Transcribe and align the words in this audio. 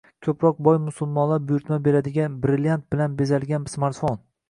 ko‘proq 0.27 0.61
boy 0.67 0.79
musulmonlar 0.85 1.45
buyurtma 1.51 1.79
beradigan 1.89 2.41
brilliant 2.49 2.91
bilan 2.97 3.23
bezalgan 3.25 3.73
smartfon: 3.79 4.23